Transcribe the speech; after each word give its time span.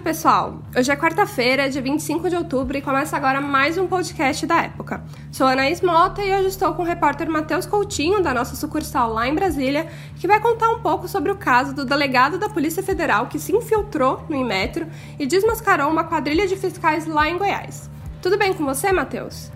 tarde, 0.00 0.02
pessoal! 0.02 0.62
Hoje 0.76 0.90
é 0.90 0.96
quarta-feira, 0.96 1.68
dia 1.70 1.80
25 1.80 2.28
de 2.28 2.36
outubro, 2.36 2.76
e 2.76 2.82
começa 2.82 3.16
agora 3.16 3.40
mais 3.40 3.78
um 3.78 3.86
podcast 3.86 4.46
da 4.46 4.62
época. 4.62 5.02
Sou 5.30 5.46
Anaís 5.46 5.80
Mota 5.80 6.22
e 6.22 6.34
hoje 6.34 6.48
estou 6.48 6.74
com 6.74 6.82
o 6.82 6.84
repórter 6.84 7.28
Matheus 7.30 7.66
Coutinho, 7.66 8.22
da 8.22 8.34
nossa 8.34 8.56
sucursal 8.56 9.12
lá 9.12 9.28
em 9.28 9.34
Brasília, 9.34 9.86
que 10.20 10.26
vai 10.26 10.40
contar 10.40 10.68
um 10.70 10.80
pouco 10.80 11.06
sobre 11.06 11.30
o 11.30 11.36
caso 11.36 11.74
do 11.74 11.84
delegado 11.84 12.38
da 12.38 12.48
Polícia 12.48 12.82
Federal 12.82 13.26
que 13.26 13.38
se 13.38 13.54
infiltrou 13.54 14.24
no 14.28 14.36
Inmetro 14.36 14.86
e 15.18 15.26
desmascarou 15.26 15.90
uma 15.90 16.04
quadrilha 16.04 16.46
de 16.46 16.56
fiscais 16.56 17.06
lá 17.06 17.28
em 17.28 17.38
Goiás. 17.38 17.90
Tudo 18.22 18.36
bem 18.36 18.52
com 18.52 18.64
você, 18.64 18.92
Matheus? 18.92 19.52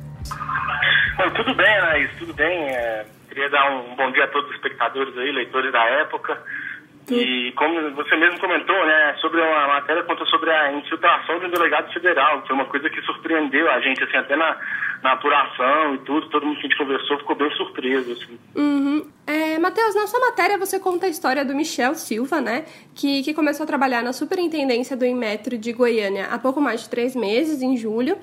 tudo 1.36 1.54
bem, 1.54 1.78
Anaís, 1.78 2.10
tudo 2.18 2.34
bem. 2.34 2.68
É, 2.68 3.06
queria 3.28 3.50
dar 3.50 3.70
um 3.70 3.96
bom 3.96 4.10
dia 4.12 4.24
a 4.24 4.28
todos 4.28 4.48
os 4.50 4.56
espectadores 4.56 5.16
aí, 5.16 5.32
leitores 5.32 5.72
da 5.72 5.84
época. 6.00 6.38
E 7.12 7.52
como 7.52 7.90
você 7.90 8.16
mesmo 8.16 8.40
comentou, 8.40 8.86
né, 8.86 9.14
sobre 9.20 9.40
uma 9.40 9.66
matéria 9.68 10.02
conta 10.04 10.24
sobre 10.26 10.50
a 10.50 10.72
infiltração 10.72 11.38
de 11.38 11.46
um 11.46 11.50
delegado 11.50 11.92
federal, 11.92 12.40
que 12.40 12.48
foi 12.48 12.56
uma 12.56 12.64
coisa 12.64 12.88
que 12.88 13.02
surpreendeu 13.02 13.70
a 13.70 13.80
gente, 13.80 14.02
assim, 14.02 14.16
até 14.16 14.34
na, 14.36 14.56
na 15.02 15.12
apuração 15.12 15.94
e 15.94 15.98
tudo, 15.98 16.28
todo 16.30 16.46
mundo 16.46 16.54
que 16.54 16.66
a 16.66 16.68
gente 16.70 16.78
conversou 16.78 17.18
ficou 17.18 17.36
bem 17.36 17.50
surpreso, 17.52 18.12
assim. 18.12 18.38
Uhum. 18.54 19.06
É, 19.26 19.58
Matheus, 19.58 19.94
na 19.94 20.06
sua 20.06 20.20
matéria 20.20 20.56
você 20.56 20.80
conta 20.80 21.06
a 21.06 21.08
história 21.08 21.44
do 21.44 21.54
Michel 21.54 21.94
Silva, 21.94 22.40
né, 22.40 22.64
que, 22.94 23.22
que 23.22 23.34
começou 23.34 23.64
a 23.64 23.66
trabalhar 23.66 24.02
na 24.02 24.12
superintendência 24.12 24.96
do 24.96 25.04
Inmetro 25.04 25.58
de 25.58 25.72
Goiânia 25.72 26.28
há 26.30 26.38
pouco 26.38 26.60
mais 26.60 26.82
de 26.82 26.88
três 26.88 27.14
meses, 27.14 27.60
em 27.60 27.76
julho, 27.76 28.16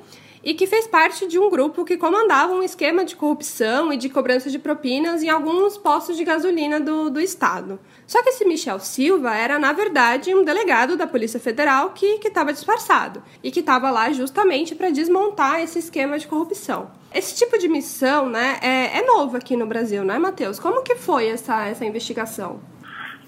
e 0.44 0.54
que 0.54 0.66
fez 0.66 0.88
parte 0.88 1.27
de 1.27 1.38
um 1.38 1.50
grupo 1.50 1.86
que 1.86 1.98
comandava 1.98 2.54
um 2.54 2.63
esquema 2.63 3.05
de 3.05 3.16
corrupção 3.16 3.94
e 3.94 3.98
de 3.98 4.09
cobrança 4.09 4.50
de 4.50 4.58
propinas 4.58 5.23
em 5.23 5.30
alguns 5.30 5.77
postos 5.77 6.17
de 6.17 6.23
gasolina 6.23 6.80
do, 6.80 7.09
do 7.09 7.20
estado. 7.20 7.80
Só 8.08 8.22
que 8.23 8.30
esse 8.30 8.45
Michel 8.45 8.80
Silva 8.80 9.36
era, 9.36 9.59
na 9.59 9.72
verdade, 9.72 10.34
um 10.34 10.44
delegado 10.44 10.98
da 10.98 11.05
Polícia 11.08 11.40
Federal 11.40 11.92
que 11.92 12.20
estava 12.23 12.52
disfarçado 12.52 13.23
e 13.44 13.52
que 13.52 13.59
estava 13.59 13.89
lá 13.92 14.11
justamente 14.11 14.75
para 14.75 14.89
desmontar 14.89 15.61
esse 15.61 15.80
esquema 15.80 16.17
de 16.17 16.28
corrupção. 16.28 16.92
Esse 17.14 17.38
tipo 17.38 17.58
de 17.58 17.67
missão 17.67 18.30
né, 18.30 18.58
é, 18.61 19.00
é 19.00 19.05
novo 19.05 19.38
aqui 19.38 19.55
no 19.55 19.66
Brasil, 19.66 20.03
não 20.03 20.16
é, 20.16 20.20
Matheus? 20.20 20.59
Como 20.59 20.81
que 20.81 20.95
foi 20.95 21.28
essa, 21.28 21.67
essa 21.67 21.86
investigação? 21.86 22.61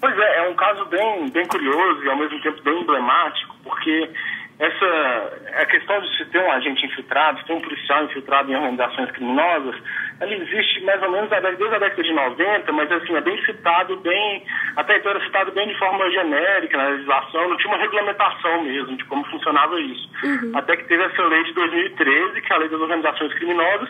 Pois 0.00 0.18
é, 0.18 0.38
é 0.44 0.50
um 0.50 0.54
caso 0.54 0.84
bem, 0.86 1.30
bem 1.30 1.46
curioso 1.46 2.02
e 2.02 2.10
ao 2.10 2.18
mesmo 2.18 2.40
tempo 2.42 2.62
bem 2.62 2.82
emblemático, 2.82 3.56
porque 3.62 4.10
essa 4.58 5.32
a 5.56 5.66
questão 5.66 6.00
de 6.00 6.16
se 6.16 6.24
ter 6.26 6.38
um 6.38 6.52
agente 6.52 6.86
infiltrado, 6.86 7.44
ter 7.44 7.52
um 7.52 7.60
policial 7.60 8.04
infiltrado 8.04 8.50
em 8.50 8.54
organizações 8.54 9.10
criminosas, 9.10 9.74
ela 10.20 10.32
existe 10.32 10.80
mais 10.84 11.02
ou 11.02 11.10
menos 11.10 11.28
desde 11.28 11.74
a 11.74 11.78
década 11.78 12.02
de 12.02 12.12
90, 12.12 12.72
mas 12.72 12.92
assim, 12.92 13.16
é 13.16 13.20
bem 13.20 13.44
citado, 13.44 13.96
bem, 13.96 14.44
até 14.76 14.96
então 14.96 15.10
era 15.10 15.24
citado 15.24 15.50
bem 15.52 15.66
de 15.66 15.78
forma 15.78 16.08
genérica 16.10 16.76
na 16.76 16.88
legislação, 16.88 17.48
não 17.48 17.56
tinha 17.56 17.74
uma 17.74 17.82
regulamentação 17.82 18.62
mesmo 18.62 18.96
de 18.96 19.04
como 19.04 19.24
funcionava 19.26 19.80
isso. 19.80 20.08
Uhum. 20.22 20.52
Até 20.56 20.76
que 20.76 20.84
teve 20.84 21.02
essa 21.02 21.22
lei 21.24 21.44
de 21.44 21.52
2013, 21.52 22.40
que 22.40 22.52
é 22.52 22.56
a 22.56 22.58
lei 22.58 22.68
das 22.68 22.80
organizações 22.80 23.34
criminosas, 23.34 23.88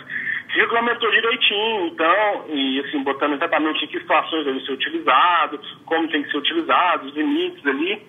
que 0.49 0.61
regulamentou 0.61 1.11
direitinho, 1.11 1.87
então, 1.89 2.45
e 2.49 2.81
assim, 2.81 3.03
botando 3.03 3.35
exatamente 3.35 3.85
em 3.85 3.89
que 3.89 3.99
situações 3.99 4.45
deve 4.45 4.61
ser 4.61 4.73
utilizado, 4.73 5.61
como 5.85 6.09
tem 6.09 6.23
que 6.23 6.31
ser 6.31 6.39
utilizado, 6.39 7.07
os 7.07 7.15
limites 7.15 7.67
ali. 7.67 8.03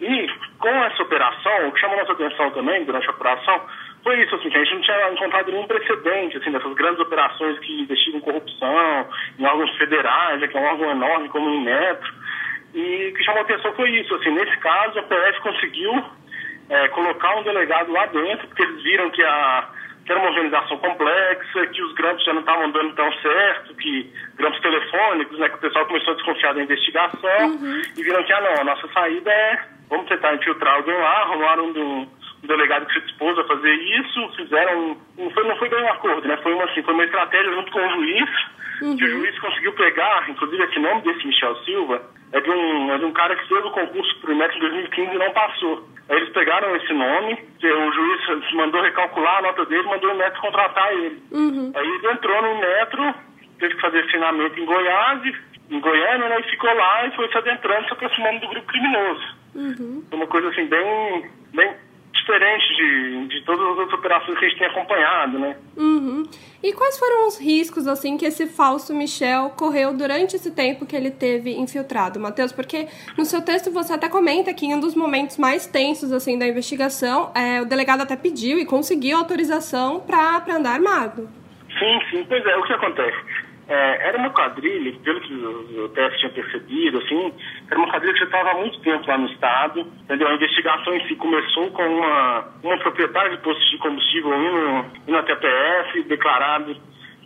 E 0.00 0.26
com 0.58 0.68
essa 0.68 1.02
operação, 1.02 1.68
o 1.68 1.72
que 1.72 1.80
chamou 1.80 1.96
nossa 1.96 2.12
atenção 2.12 2.50
também 2.50 2.84
durante 2.84 3.08
a 3.08 3.12
operação 3.12 3.62
foi 4.02 4.22
isso, 4.22 4.36
assim, 4.36 4.50
que 4.50 4.56
a 4.56 4.62
gente 4.62 4.74
não 4.74 4.80
tinha 4.82 5.10
encontrado 5.10 5.50
nenhum 5.50 5.66
precedente, 5.66 6.36
assim, 6.36 6.52
dessas 6.52 6.72
grandes 6.74 7.00
operações 7.00 7.58
que 7.58 7.80
investigam 7.80 8.20
corrupção 8.20 9.08
em 9.38 9.44
órgãos 9.44 9.76
federais, 9.76 10.48
que 10.48 10.56
é 10.56 10.60
um 10.60 10.64
órgão 10.64 10.90
enorme 10.92 11.28
como 11.28 11.48
o 11.48 11.54
Inmetro. 11.54 12.14
E 12.72 13.08
o 13.08 13.14
que 13.14 13.24
chamou 13.24 13.42
atenção 13.42 13.72
foi 13.72 13.90
isso, 13.90 14.14
assim, 14.14 14.30
nesse 14.30 14.56
caso 14.58 14.98
a 14.98 15.02
PF 15.02 15.40
conseguiu 15.40 16.04
é, 16.68 16.88
colocar 16.88 17.36
um 17.36 17.42
delegado 17.42 17.90
lá 17.90 18.06
dentro, 18.06 18.46
porque 18.46 18.62
eles 18.62 18.82
viram 18.82 19.10
que 19.10 19.22
a 19.22 19.70
que 20.06 20.12
era 20.12 20.20
uma 20.20 20.30
organização 20.30 20.78
complexa, 20.78 21.66
que 21.66 21.82
os 21.82 21.92
grampos 21.94 22.24
já 22.24 22.32
não 22.32 22.40
estavam 22.40 22.70
dando 22.70 22.94
tão 22.94 23.12
certo, 23.14 23.74
que 23.74 24.08
grampos 24.36 24.60
telefônicos, 24.60 25.36
né, 25.36 25.48
que 25.48 25.56
o 25.56 25.58
pessoal 25.58 25.84
começou 25.84 26.12
a 26.12 26.16
desconfiar 26.16 26.54
da 26.54 26.62
investigação 26.62 27.46
uhum. 27.48 27.82
e 27.96 28.02
viram 28.04 28.22
que, 28.22 28.32
ah, 28.32 28.40
não, 28.40 28.60
a 28.60 28.64
nossa 28.64 28.86
saída 28.92 29.32
é, 29.32 29.64
vamos 29.88 30.08
tentar 30.08 30.34
infiltrar 30.34 30.74
alguém 30.74 30.94
lá, 30.94 31.22
arrumaram 31.22 31.66
um, 31.66 32.02
um 32.02 32.46
delegado 32.46 32.86
que 32.86 32.94
se 32.94 33.06
dispôs 33.06 33.38
a 33.38 33.44
fazer 33.44 33.72
isso, 33.72 34.28
fizeram, 34.36 34.96
não 35.18 35.30
foi, 35.30 35.46
não 35.46 35.56
foi 35.56 35.68
bem 35.68 35.82
um 35.82 35.92
acordo, 35.92 36.26
né, 36.26 36.36
foi 36.42 36.52
uma, 36.54 36.64
assim, 36.64 36.82
foi 36.82 36.94
uma 36.94 37.04
estratégia 37.04 37.52
junto 37.52 37.72
com 37.72 37.86
o 37.86 37.90
juiz, 37.90 38.30
uhum. 38.82 38.96
que 38.96 39.04
o 39.04 39.10
juiz 39.10 39.38
conseguiu 39.38 39.72
pegar, 39.74 40.28
inclusive 40.28 40.62
esse 40.62 40.78
nome 40.78 41.02
desse 41.02 41.26
Michel 41.26 41.56
Silva, 41.64 42.02
é 42.32 42.40
de 42.40 42.50
um, 42.50 42.92
é 42.92 42.98
de 42.98 43.04
um 43.04 43.12
cara 43.12 43.36
que 43.36 43.48
fez 43.48 43.64
o 43.64 43.70
concurso 43.70 44.20
para 44.20 44.30
o 44.30 44.32
IMET 44.32 44.56
em 44.56 44.60
2015 44.60 45.14
e 45.14 45.18
não 45.18 45.32
passou. 45.32 45.88
Aí 46.08 46.16
eles 46.16 46.32
pegaram 46.32 46.74
esse 46.76 46.92
nome, 46.92 47.34
o 47.34 47.92
juiz 47.92 48.52
mandou 48.54 48.82
recalcular 48.82 49.38
a 49.38 49.42
nota 49.42 49.64
dele, 49.66 49.82
mandou 49.84 50.12
o 50.12 50.16
Metro 50.16 50.40
contratar 50.40 50.92
ele. 50.92 51.22
Uhum. 51.32 51.72
Aí 51.74 51.86
ele 51.86 52.10
entrou 52.10 52.42
no 52.42 52.60
Metro, 52.60 53.14
teve 53.58 53.74
que 53.74 53.80
fazer 53.80 54.00
assinamento 54.00 54.58
em 54.58 54.64
Goiás, 54.64 55.22
em 55.70 55.80
Goiânia, 55.80 56.28
né, 56.28 56.40
e 56.40 56.50
ficou 56.50 56.72
lá 56.72 57.06
e 57.06 57.16
foi 57.16 57.28
se 57.28 57.38
adentrando, 57.38 57.86
se 57.86 57.92
aproximando 57.92 58.40
do 58.40 58.48
grupo 58.48 58.66
criminoso. 58.66 59.35
Uhum. 59.56 60.04
Uma 60.12 60.26
coisa 60.26 60.48
assim, 60.48 60.66
bem, 60.66 61.30
bem 61.54 61.74
diferente 62.12 62.74
de, 62.74 63.26
de 63.28 63.44
todas 63.44 63.62
as 63.62 63.78
outras 63.78 63.98
operações 63.98 64.38
que 64.38 64.44
a 64.44 64.48
gente 64.48 64.58
tem 64.58 64.66
acompanhado, 64.66 65.38
né? 65.38 65.56
Uhum. 65.76 66.24
E 66.62 66.72
quais 66.72 66.98
foram 66.98 67.28
os 67.28 67.38
riscos, 67.38 67.86
assim, 67.86 68.16
que 68.16 68.26
esse 68.26 68.46
falso 68.46 68.94
Michel 68.94 69.50
correu 69.50 69.94
durante 69.94 70.34
esse 70.34 70.50
tempo 70.50 70.84
que 70.84 70.96
ele 70.96 71.10
teve 71.10 71.56
infiltrado, 71.56 72.18
Matheus? 72.18 72.52
Porque 72.52 72.88
no 73.16 73.24
seu 73.24 73.42
texto 73.42 73.70
você 73.70 73.92
até 73.92 74.08
comenta 74.08 74.52
que 74.52 74.66
em 74.66 74.74
um 74.74 74.80
dos 74.80 74.94
momentos 74.94 75.38
mais 75.38 75.66
tensos, 75.66 76.12
assim, 76.12 76.38
da 76.38 76.46
investigação, 76.46 77.32
é, 77.34 77.62
o 77.62 77.64
delegado 77.64 78.00
até 78.00 78.16
pediu 78.16 78.58
e 78.58 78.66
conseguiu 78.66 79.16
autorização 79.16 80.00
para 80.00 80.44
andar 80.50 80.72
armado. 80.72 81.28
Sim, 81.78 82.00
sim. 82.10 82.24
Pois 82.26 82.44
é, 82.44 82.56
o 82.56 82.62
que 82.64 82.72
acontece? 82.72 83.16
É, 83.68 84.08
era 84.08 84.18
uma 84.18 84.30
quadrilha, 84.30 84.96
pelo 85.02 85.20
que 85.20 85.34
o 85.34 85.88
TF 85.88 86.18
tinha 86.18 86.30
percebido, 86.30 86.98
assim, 86.98 87.34
era 87.68 87.78
uma 87.78 87.90
quadrilha 87.90 88.12
que 88.12 88.20
já 88.20 88.26
estava 88.26 88.50
há 88.50 88.54
muito 88.54 88.80
tempo 88.80 89.08
lá 89.08 89.18
no 89.18 89.26
estado, 89.26 89.80
entendeu? 89.80 90.28
A 90.28 90.34
investigação 90.34 90.94
em 90.94 91.08
si 91.08 91.16
começou 91.16 91.70
com 91.72 91.82
uma, 91.82 92.48
uma 92.62 92.78
proprietária 92.78 93.30
de 93.30 93.42
postos 93.42 93.68
de 93.70 93.78
combustível 93.78 94.34
indo, 94.34 94.86
indo 95.08 95.16
até 95.16 95.32
a 95.32 95.36
PF, 95.36 96.02
declarado 96.04 96.76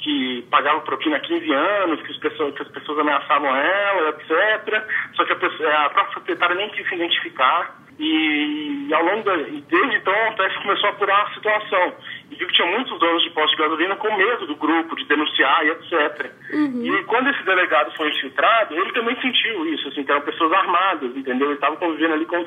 que 0.01 0.47
pagava 0.51 0.81
propina 0.81 1.17
há 1.17 1.21
15 1.21 1.53
anos, 1.53 2.03
que, 2.03 2.21
pessoas, 2.21 2.55
que 2.55 2.63
as 2.63 2.69
pessoas 2.69 2.99
ameaçavam 3.01 3.55
ela, 3.55 4.09
etc. 4.11 4.83
Só 5.15 5.25
que 5.25 5.33
a, 5.33 5.37
a 5.37 5.91
própria 5.91 6.13
proprietária 6.15 6.57
nem 6.57 6.71
quis 6.71 6.89
se 6.89 6.95
identificar. 6.95 7.77
E, 8.01 8.87
e 8.89 8.95
ao 8.95 9.05
longo 9.05 9.23
da, 9.25 9.37
e 9.37 9.61
desde 9.61 9.97
então 9.97 10.15
a 10.29 10.33
PF 10.33 10.63
começou 10.63 10.89
a 10.89 10.93
apurar 10.93 11.27
a 11.27 11.35
situação 11.35 11.95
e 12.31 12.35
viu 12.35 12.49
que 12.49 12.55
tinha 12.55 12.67
muitos 12.67 12.99
donos 12.99 13.23
de 13.23 13.31
postos 13.31 13.51
de 13.51 13.63
gasolina 13.63 13.97
com 13.97 14.17
medo 14.17 14.47
do 14.47 14.57
grupo, 14.57 14.97
de 14.97 15.05
denunciar 15.05 15.67
e 15.67 15.71
etc. 15.71 16.33
Uhum. 16.51 16.83
E 16.83 17.05
quando 17.05 17.29
esse 17.29 17.43
delegado 17.45 17.95
foi 17.97 18.09
infiltrado, 18.09 18.75
ele 18.75 18.91
também 18.93 19.21
sentiu 19.21 19.67
isso, 19.67 19.89
assim, 19.89 20.03
que 20.03 20.11
eram 20.11 20.23
pessoas 20.23 20.51
armadas, 20.51 21.15
entendeu? 21.15 21.49
Ele 21.49 21.57
estava 21.57 21.77
convivendo 21.77 22.15
ali 22.15 22.25
com 22.25 22.43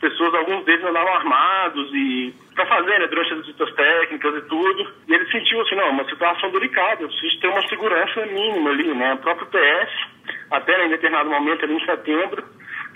pessoas, 0.00 0.34
alguns 0.34 0.64
deles 0.64 0.84
andavam 0.84 1.14
armados 1.14 1.90
e 1.92 2.32
para 2.54 2.66
fazer, 2.66 3.00
né, 3.00 3.06
durante 3.08 3.32
as 3.32 3.38
visitas 3.40 3.74
técnicas 3.74 4.36
e 4.36 4.42
tudo. 4.42 4.92
E 5.08 5.14
ele 5.14 5.26
sentiu 5.32 5.60
assim, 5.62 5.74
não, 5.74 5.90
uma 5.90 6.04
situação 6.04 6.48
delicada, 6.52 7.02
eu 7.02 7.08
preciso 7.08 7.40
ter 7.40 7.48
uma 7.48 7.66
segurança 7.66 8.26
mínima 8.26 8.70
ali, 8.70 8.94
né? 8.94 9.14
O 9.14 9.18
próprio 9.18 9.48
PS, 9.48 9.90
até 10.50 10.78
né, 10.78 10.86
em 10.86 10.90
determinado 10.90 11.28
momento 11.28 11.64
ali 11.64 11.74
em 11.74 11.84
setembro, 11.84 12.44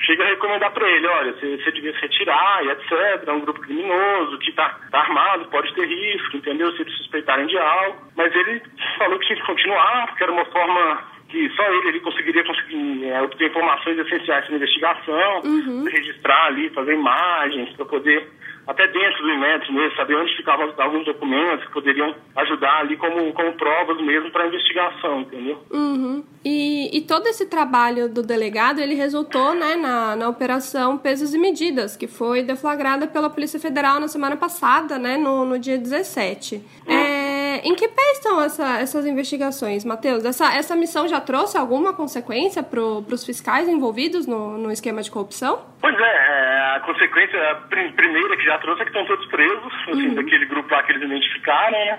chega 0.00 0.24
a 0.24 0.28
recomendar 0.28 0.72
para 0.72 0.88
ele, 0.88 1.06
olha, 1.06 1.32
você, 1.32 1.56
você 1.56 1.72
devia 1.72 1.92
se 1.94 2.00
retirar 2.00 2.64
e 2.64 2.70
etc. 2.70 3.24
É 3.26 3.32
um 3.32 3.40
grupo 3.40 3.60
criminoso 3.60 4.38
que 4.38 4.50
está 4.50 4.78
tá 4.90 5.00
armado, 5.00 5.46
pode 5.46 5.72
ter 5.74 5.86
risco, 5.86 6.36
entendeu? 6.36 6.70
Se 6.72 6.82
eles 6.82 6.96
suspeitarem 6.98 7.46
de 7.46 7.58
algo. 7.58 7.98
Mas 8.16 8.34
ele 8.34 8.62
falou 8.98 9.18
que 9.18 9.26
tinha 9.26 9.40
que 9.40 9.46
continuar, 9.46 10.06
porque 10.08 10.22
era 10.22 10.32
uma 10.32 10.44
forma 10.46 11.16
que 11.28 11.48
só 11.50 11.64
ele, 11.64 11.88
ele 11.88 12.00
conseguiria 12.00 12.44
conseguir 12.44 13.08
é, 13.08 13.22
obter 13.22 13.50
informações 13.50 13.98
essenciais 13.98 14.48
na 14.48 14.56
investigação, 14.56 15.42
uhum. 15.44 15.84
registrar 15.84 16.46
ali, 16.46 16.70
fazer 16.70 16.94
imagens 16.94 17.72
para 17.76 17.84
poder 17.84 18.28
até 18.66 18.86
dentro 18.88 19.22
do 19.22 19.30
Inmetro 19.30 19.72
mesmo, 19.72 19.96
saber 19.96 20.16
onde 20.16 20.36
ficavam 20.36 20.72
alguns 20.76 21.04
documentos 21.04 21.64
que 21.66 21.72
poderiam 21.72 22.14
ajudar 22.36 22.80
ali 22.80 22.96
como, 22.96 23.32
como 23.32 23.52
provas 23.52 24.00
mesmo 24.02 24.30
para 24.30 24.44
a 24.44 24.46
investigação, 24.48 25.20
entendeu? 25.20 25.62
Uhum. 25.70 26.24
E, 26.44 26.96
e 26.96 27.00
todo 27.02 27.26
esse 27.28 27.48
trabalho 27.48 28.08
do 28.08 28.22
delegado, 28.22 28.80
ele 28.80 28.94
resultou 28.94 29.54
né, 29.54 29.76
na, 29.76 30.16
na 30.16 30.28
Operação 30.28 30.98
Pesos 30.98 31.32
e 31.32 31.38
Medidas, 31.38 31.96
que 31.96 32.08
foi 32.08 32.42
deflagrada 32.42 33.06
pela 33.06 33.30
Polícia 33.30 33.60
Federal 33.60 34.00
na 34.00 34.08
semana 34.08 34.36
passada, 34.36 34.98
né, 34.98 35.16
no, 35.16 35.44
no 35.44 35.58
dia 35.58 35.78
17. 35.78 36.56
Uhum. 36.56 36.92
É, 36.92 37.60
em 37.64 37.74
que 37.74 37.86
pé 37.88 38.12
estão 38.12 38.42
essa, 38.42 38.78
essas 38.78 39.06
investigações, 39.06 39.84
Matheus? 39.84 40.24
Essa, 40.24 40.54
essa 40.54 40.74
missão 40.74 41.06
já 41.06 41.20
trouxe 41.20 41.56
alguma 41.56 41.92
consequência 41.92 42.62
para 42.62 42.80
os 42.80 43.24
fiscais 43.24 43.68
envolvidos 43.68 44.26
no, 44.26 44.58
no 44.58 44.72
esquema 44.72 45.02
de 45.02 45.10
corrupção? 45.10 45.60
Pois 45.80 45.94
é, 45.94 46.00
é 46.00 46.45
a 46.74 46.80
consequência 46.80 47.50
a 47.50 47.54
primeira 47.54 48.36
que 48.36 48.44
já 48.44 48.58
trouxe 48.58 48.82
é 48.82 48.84
que 48.84 48.90
estão 48.90 49.04
todos 49.06 49.26
presos, 49.26 49.72
assim, 49.88 50.08
uhum. 50.08 50.14
daquele 50.14 50.46
grupo 50.46 50.72
lá 50.72 50.82
que 50.82 50.92
eles 50.92 51.02
identificaram, 51.02 51.70
né? 51.70 51.98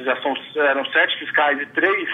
Já 0.00 0.16
são, 0.22 0.34
eram 0.56 0.84
sete 0.86 1.18
fiscais 1.18 1.60
e 1.60 1.66
três 1.66 2.08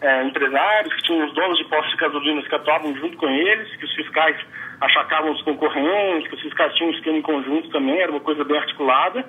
é, 0.00 0.24
empresários, 0.24 0.94
que 0.94 1.02
tinham 1.02 1.26
os 1.26 1.34
donos 1.34 1.58
de 1.58 1.64
postos 1.64 1.90
de 1.90 1.98
gasolina 1.98 2.42
que 2.42 2.54
atuavam 2.54 2.94
junto 2.96 3.16
com 3.16 3.28
eles, 3.28 3.76
que 3.76 3.84
os 3.84 3.94
fiscais 3.94 4.36
achacavam 4.80 5.32
os 5.32 5.42
concorrentes, 5.42 6.28
que 6.28 6.34
os 6.34 6.42
fiscais 6.42 6.74
tinham 6.74 6.90
um 6.90 6.94
esquema 6.94 7.18
em 7.18 7.22
conjunto 7.22 7.68
também, 7.70 8.00
era 8.00 8.10
uma 8.10 8.20
coisa 8.20 8.44
bem 8.44 8.58
articulada. 8.58 9.24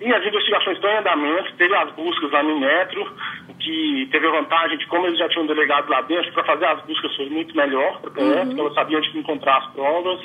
E 0.00 0.14
as 0.14 0.24
investigações 0.24 0.76
estão 0.76 0.90
em 0.90 0.98
andamento, 0.98 1.56
teve 1.56 1.74
as 1.74 1.90
buscas 1.92 2.30
lá 2.30 2.42
no 2.42 2.60
Metro, 2.60 3.12
que 3.58 4.08
teve 4.12 4.26
a 4.26 4.30
vantagem 4.30 4.78
de 4.78 4.86
como 4.86 5.06
eles 5.06 5.18
já 5.18 5.28
tinham 5.28 5.46
delegado 5.46 5.88
lá 5.88 6.00
dentro, 6.02 6.32
para 6.32 6.44
fazer 6.44 6.66
as 6.66 6.80
buscas 6.82 7.16
foi 7.16 7.28
muito 7.28 7.56
melhor 7.56 8.00
para 8.00 8.22
uhum. 8.22 8.46
porque 8.46 8.60
ela 8.60 8.74
sabia 8.74 8.98
onde 8.98 9.18
encontrar 9.18 9.58
as 9.58 9.66
provas, 9.72 10.20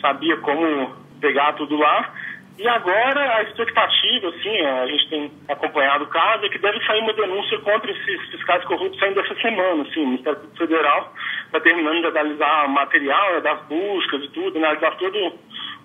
sabia 0.00 0.36
como 0.38 0.94
pegar 1.20 1.52
tudo 1.54 1.76
lá. 1.76 2.12
E 2.58 2.66
agora 2.66 3.36
a 3.36 3.42
expectativa, 3.44 4.28
assim, 4.30 4.60
a 4.62 4.86
gente 4.88 5.08
tem 5.08 5.32
acompanhado 5.48 6.04
o 6.04 6.08
caso, 6.08 6.44
é 6.44 6.48
que 6.48 6.58
deve 6.58 6.84
sair 6.84 7.00
uma 7.00 7.12
denúncia 7.12 7.56
contra 7.60 7.88
esses 7.88 8.30
fiscais 8.30 8.64
corruptos 8.64 9.00
ainda 9.00 9.20
essa 9.20 9.34
semana, 9.36 9.82
assim, 9.82 10.02
o 10.02 10.06
Ministério 10.06 10.40
Público 10.40 10.58
Federal 10.58 11.12
está 11.46 11.60
terminando 11.60 12.00
de 12.00 12.06
analisar 12.08 12.66
o 12.66 12.70
material 12.70 13.32
né, 13.34 13.40
das 13.42 13.62
buscas 13.66 14.24
e 14.24 14.28
tudo, 14.30 14.58
analisar 14.58 14.96
todo 14.96 15.38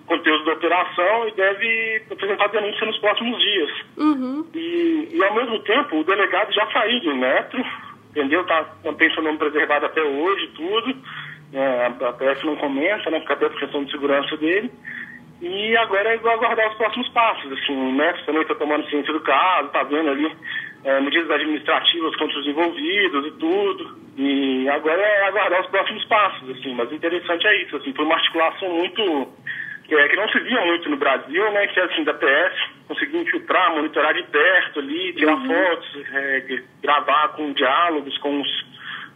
conteúdo 0.06 0.44
da 0.44 0.52
operação 0.52 1.28
e 1.28 1.32
deve 1.32 2.02
apresentar 2.10 2.48
denúncia 2.48 2.86
nos 2.86 2.98
próximos 2.98 3.38
dias. 3.40 3.70
Uhum. 3.96 4.46
E, 4.54 5.08
e, 5.12 5.24
ao 5.24 5.34
mesmo 5.34 5.58
tempo, 5.60 5.98
o 5.98 6.04
delegado 6.04 6.52
já 6.52 6.66
saiu 6.70 7.00
do 7.00 7.16
metro, 7.16 7.64
entendeu? 8.10 8.44
Tá, 8.44 8.66
mantém 8.84 9.12
seu 9.14 9.22
nome 9.22 9.38
preservado 9.38 9.86
até 9.86 10.02
hoje, 10.02 10.50
tudo. 10.54 10.96
É, 11.52 11.86
a 11.86 12.12
PF 12.12 12.44
não 12.46 12.56
comenta, 12.56 13.10
né, 13.10 13.20
causa 13.20 13.48
da 13.48 13.56
questão 13.56 13.84
de 13.84 13.92
segurança 13.92 14.36
dele. 14.36 14.70
E 15.40 15.76
agora 15.76 16.10
é 16.10 16.14
aguardar 16.14 16.70
os 16.70 16.76
próximos 16.76 17.08
passos. 17.10 17.52
Assim, 17.52 17.72
o 17.72 17.92
mestre 17.92 18.24
também 18.24 18.42
está 18.42 18.54
tomando 18.54 18.88
ciência 18.88 19.12
do 19.12 19.20
caso, 19.20 19.66
está 19.66 19.82
vendo 19.82 20.10
ali 20.10 20.30
é, 20.84 21.00
medidas 21.00 21.30
administrativas 21.30 22.16
contra 22.16 22.38
os 22.38 22.46
envolvidos 22.46 23.26
e 23.26 23.30
tudo. 23.32 23.96
E 24.16 24.68
agora 24.68 25.00
é 25.00 25.28
aguardar 25.28 25.60
os 25.60 25.66
próximos 25.68 26.04
passos, 26.06 26.50
assim. 26.50 26.74
Mas 26.74 26.92
interessante 26.92 27.46
é 27.46 27.62
isso, 27.62 27.76
assim, 27.76 27.92
foi 27.92 28.04
uma 28.04 28.14
articulação 28.14 28.68
muito 28.70 29.28
é, 29.90 30.08
que 30.08 30.16
não 30.16 30.28
se 30.28 30.40
via 30.40 30.60
muito 30.64 30.88
no 30.88 30.96
Brasil, 30.96 31.50
né? 31.52 31.66
Que 31.66 31.80
é 31.80 31.84
assim, 31.84 32.04
da 32.04 32.14
PF, 32.14 32.56
conseguir 32.88 33.18
infiltrar, 33.18 33.74
monitorar 33.74 34.14
de 34.14 34.22
perto 34.24 34.80
ali, 34.80 35.12
tirar 35.14 35.34
uhum. 35.34 35.46
fotos, 35.46 36.04
é, 36.12 36.62
gravar 36.82 37.28
com 37.28 37.52
diálogos 37.52 38.16
com 38.18 38.40
os, 38.40 38.66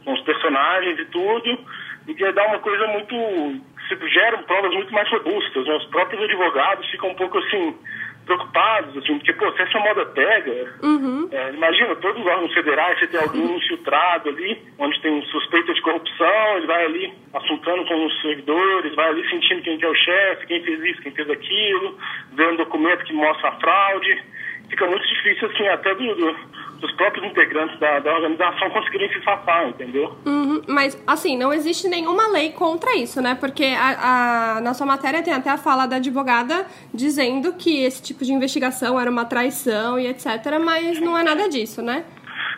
com 0.05 0.13
os 0.13 0.21
personagens 0.23 0.99
e 0.99 1.05
tudo. 1.07 1.59
E 2.07 2.15
que 2.15 2.33
dá 2.33 2.47
uma 2.47 2.59
coisa 2.59 2.87
muito 2.89 3.15
se 3.89 4.09
geram 4.11 4.43
provas 4.43 4.73
muito 4.75 4.93
mais 4.93 5.09
robustas. 5.11 5.67
Né? 5.67 5.75
Os 5.77 5.87
próprios 5.87 6.23
advogados 6.23 6.89
ficam 6.91 7.11
um 7.11 7.15
pouco 7.15 7.39
assim 7.39 7.75
preocupados, 8.29 8.97
assim, 8.97 9.17
porque, 9.17 9.33
pô, 9.33 9.51
se 9.53 9.63
essa 9.63 9.79
moda 9.81 10.05
pega, 10.07 10.77
uhum. 10.83 11.29
é, 11.33 11.51
imagina, 11.55 11.97
todos 11.97 12.21
os 12.21 12.27
órgãos 12.27 12.53
federais, 12.53 12.99
você 12.99 13.07
tem 13.07 13.21
alguém 13.21 13.57
infiltrado 13.57 14.29
ali, 14.29 14.63
onde 14.79 15.01
tem 15.01 15.23
suspeita 15.25 15.73
de 15.73 15.81
corrupção, 15.81 16.57
ele 16.57 16.67
vai 16.67 16.85
ali 16.85 17.13
assuntando 17.33 17.87
com 17.87 18.07
os 18.07 18.21
servidores, 18.21 18.95
vai 18.95 19.09
ali 19.09 19.29
sentindo 19.31 19.63
quem 19.63 19.83
é 19.83 19.89
o 19.89 19.95
chefe, 19.95 20.47
quem 20.47 20.63
fez 20.63 20.85
isso, 20.85 21.03
quem 21.03 21.13
fez 21.13 21.31
aquilo, 21.31 21.99
vendo 22.35 22.53
um 22.53 22.57
documento 22.57 23.05
que 23.05 23.13
mostra 23.15 23.49
a 23.49 23.53
fraude. 23.53 24.23
Fica 24.69 24.87
muito 24.87 25.09
difícil, 25.09 25.49
assim, 25.49 25.67
até 25.69 25.95
do, 25.95 26.15
do 26.15 26.37
dos 26.81 26.93
próprios 26.93 27.27
integrantes 27.27 27.79
da, 27.81 27.99
da 27.99 28.15
organização 28.15 28.71
conseguirem 28.71 29.13
se 29.13 29.23
safar, 29.23 29.69
entendeu? 29.69 30.17
Uhum, 30.25 30.38
mas, 30.67 31.01
assim, 31.07 31.37
não 31.37 31.53
existe 31.53 31.89
nenhuma 31.89 32.29
lei 32.29 32.53
contra 32.53 32.97
isso, 32.97 33.21
né? 33.21 33.37
Porque 33.39 33.65
a, 33.65 34.57
a, 34.57 34.61
na 34.61 34.75
sua 34.75 34.87
matéria 34.87 35.23
tem 35.23 35.33
até 35.33 35.51
a 35.51 35.57
fala 35.59 35.87
da 35.87 35.97
advogada 35.97 36.67
dizendo 36.93 37.53
que 37.55 37.85
esse 37.85 38.03
tipo 38.03 38.25
de 38.25 38.33
investigação 38.33 38.99
era 38.99 39.11
uma 39.11 39.25
traição 39.25 39.99
e 39.99 40.07
etc., 40.07 40.59
mas 40.63 41.01
não 41.01 41.17
é 41.17 41.23
nada 41.23 41.49
disso, 41.49 41.83
né? 41.83 42.05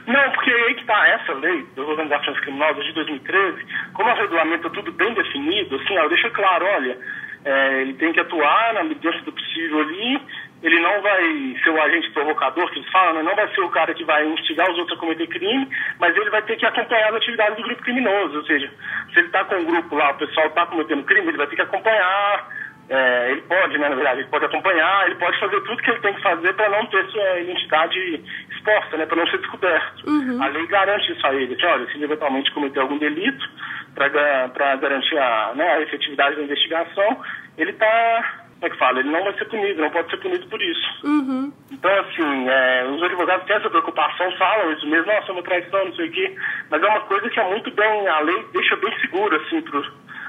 Não, 0.06 0.30
porque 0.32 0.50
aí 0.50 0.74
que 0.74 0.80
está 0.80 1.08
essa 1.08 1.32
lei 1.34 1.66
das 1.76 1.86
organizações 1.86 2.40
criminosas 2.40 2.84
de 2.84 2.92
2013, 2.94 3.66
como 3.92 4.14
regulamento 4.14 4.66
é 4.66 4.70
tudo 4.70 4.90
bem 4.92 5.12
definido, 5.14 5.76
assim, 5.76 5.94
ela 5.96 6.08
deixa 6.08 6.30
claro, 6.30 6.64
olha, 6.64 6.98
é, 7.44 7.82
ele 7.82 7.94
tem 7.94 8.12
que 8.12 8.20
atuar 8.20 8.74
na 8.74 8.84
medida 8.84 9.12
do 9.22 9.32
possível 9.32 9.80
ali 9.80 10.20
ele 10.62 10.78
não 10.80 11.00
vai 11.00 11.56
ser 11.62 11.70
o 11.70 11.82
agente 11.82 12.10
provocador 12.10 12.70
que 12.70 12.78
eles 12.78 12.90
falam, 12.90 13.14
né? 13.14 13.22
não 13.22 13.34
vai 13.34 13.48
ser 13.54 13.60
o 13.62 13.70
cara 13.70 13.94
que 13.94 14.04
vai 14.04 14.26
instigar 14.26 14.70
os 14.70 14.78
outros 14.78 14.96
a 14.96 15.00
cometer 15.00 15.26
crime, 15.26 15.68
mas 15.98 16.14
ele 16.16 16.30
vai 16.30 16.42
ter 16.42 16.56
que 16.56 16.66
acompanhar 16.66 17.08
as 17.08 17.16
atividades 17.16 17.56
do 17.56 17.62
grupo 17.62 17.82
criminoso. 17.82 18.36
Ou 18.38 18.44
seja, 18.44 18.70
se 19.12 19.18
ele 19.18 19.26
está 19.26 19.44
com 19.44 19.56
um 19.56 19.64
grupo 19.64 19.94
lá, 19.94 20.10
o 20.10 20.18
pessoal 20.18 20.46
está 20.46 20.66
cometendo 20.66 21.04
crime, 21.04 21.28
ele 21.28 21.38
vai 21.38 21.46
ter 21.46 21.56
que 21.56 21.62
acompanhar. 21.62 22.48
É, 22.90 23.30
ele 23.30 23.42
pode, 23.42 23.78
né, 23.78 23.88
na 23.88 23.94
verdade, 23.94 24.20
ele 24.20 24.28
pode 24.28 24.44
acompanhar, 24.44 25.06
ele 25.06 25.14
pode 25.14 25.38
fazer 25.38 25.60
tudo 25.60 25.80
que 25.80 25.90
ele 25.90 26.00
tem 26.00 26.12
que 26.12 26.22
fazer 26.22 26.52
para 26.54 26.68
não 26.70 26.84
ter 26.86 27.06
sua 27.06 27.38
identidade 27.38 28.24
exposta, 28.50 28.96
né, 28.96 29.06
para 29.06 29.16
não 29.16 29.28
ser 29.28 29.38
descoberto. 29.38 30.10
Uhum. 30.10 30.42
A 30.42 30.48
lei 30.48 30.66
garante 30.66 31.12
isso 31.12 31.24
a 31.24 31.32
ele, 31.32 31.54
que 31.54 31.64
olha, 31.64 31.86
se 31.86 31.94
ele 31.94 32.04
eventualmente 32.04 32.50
cometer 32.50 32.80
algum 32.80 32.98
delito, 32.98 33.48
para 33.94 34.76
garantir 34.76 35.18
a, 35.18 35.52
né, 35.54 35.68
a 35.74 35.80
efetividade 35.82 36.36
da 36.36 36.42
investigação, 36.42 37.22
ele 37.56 37.70
está 37.70 38.39
como 38.60 38.66
é 38.66 38.70
que 38.70 38.78
fala? 38.78 39.00
Ele 39.00 39.10
não 39.10 39.24
vai 39.24 39.32
ser 39.38 39.46
punido, 39.46 39.80
não 39.80 39.90
pode 39.90 40.10
ser 40.10 40.18
punido 40.18 40.46
por 40.48 40.60
isso. 40.60 41.06
Uhum. 41.06 41.50
Então, 41.72 41.90
assim, 42.00 42.48
é, 42.48 42.86
os 42.90 43.02
advogados 43.02 43.46
têm 43.46 43.56
essa 43.56 43.70
preocupação, 43.70 44.30
falam 44.36 44.72
isso 44.72 44.86
mesmo, 44.86 45.06
nossa, 45.06 45.30
é 45.30 45.32
uma 45.32 45.42
traição, 45.42 45.84
não 45.86 45.94
sei 45.94 46.08
o 46.08 46.12
quê, 46.12 46.36
mas 46.70 46.82
é 46.82 46.86
uma 46.86 47.00
coisa 47.00 47.30
que 47.30 47.40
é 47.40 47.48
muito 47.48 47.70
bem, 47.70 48.06
a 48.06 48.20
lei 48.20 48.44
deixa 48.52 48.76
bem 48.76 48.92
segura, 49.00 49.38
assim, 49.38 49.62
pro, 49.62 49.82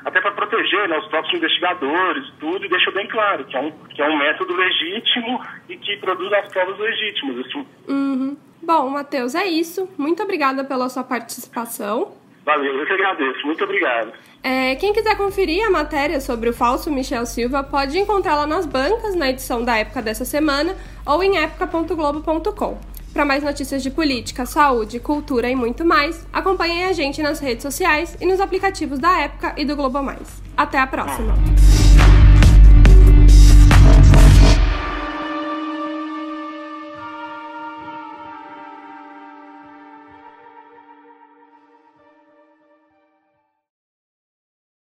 até 0.06 0.22
para 0.22 0.32
proteger 0.32 0.88
né, 0.88 0.98
os 0.98 1.08
próprios 1.08 1.36
investigadores, 1.36 2.32
tudo, 2.40 2.66
e 2.66 2.70
deixa 2.70 2.90
bem 2.92 3.08
claro 3.08 3.44
que 3.44 3.58
é, 3.58 3.60
um, 3.60 3.72
que 3.72 4.02
é 4.02 4.08
um 4.08 4.18
método 4.18 4.56
legítimo 4.56 5.44
e 5.68 5.76
que 5.76 5.98
produz 5.98 6.32
as 6.32 6.48
provas 6.54 6.80
legítimas, 6.80 7.46
assim. 7.46 7.68
Uhum. 7.90 8.38
Bom, 8.64 8.90
Matheus, 8.90 9.36
é 9.36 9.46
isso. 9.46 9.90
Muito 9.98 10.24
obrigada 10.24 10.64
pela 10.64 10.88
sua 10.88 11.04
participação. 11.04 12.14
Valeu, 12.52 12.80
eu 12.80 12.86
que 12.86 12.92
agradeço. 12.92 13.46
Muito 13.46 13.64
obrigado. 13.64 14.12
É, 14.44 14.76
quem 14.76 14.92
quiser 14.92 15.16
conferir 15.16 15.66
a 15.66 15.72
matéria 15.72 16.20
sobre 16.20 16.50
o 16.50 16.54
falso 16.54 16.92
Michel 16.92 17.26
Silva 17.26 17.64
pode 17.64 17.98
encontrá-la 17.98 18.46
nas 18.46 18.66
bancas 18.66 19.16
na 19.16 19.30
edição 19.30 19.64
da 19.64 19.78
época 19.78 20.02
dessa 20.02 20.26
semana 20.26 20.76
ou 21.06 21.24
em 21.24 21.38
época.globo.com. 21.38 22.78
Para 23.14 23.24
mais 23.24 23.42
notícias 23.42 23.82
de 23.82 23.90
política, 23.90 24.46
saúde, 24.46 25.00
cultura 25.00 25.50
e 25.50 25.56
muito 25.56 25.86
mais, 25.86 26.28
acompanhem 26.34 26.86
a 26.86 26.92
gente 26.92 27.22
nas 27.22 27.40
redes 27.40 27.64
sociais 27.64 28.18
e 28.20 28.26
nos 28.26 28.42
aplicativos 28.42 29.00
da 29.00 29.22
Época 29.22 29.54
e 29.58 29.64
do 29.64 29.76
Globo 29.76 30.02
Mais. 30.02 30.42
Até 30.58 30.78
a 30.78 30.88
próxima! 30.88 31.34